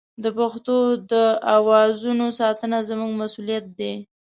د 0.23 0.25
پښتو 0.37 0.77
د 1.11 1.13
اوازونو 1.55 2.25
ساتنه 2.39 2.77
زموږ 2.89 3.11
مسوولیت 3.21 3.65
دی. 3.79 3.93